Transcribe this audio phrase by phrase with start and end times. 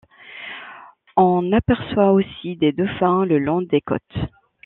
[1.15, 4.01] On aperçoit aussi des dauphins le long des côtes.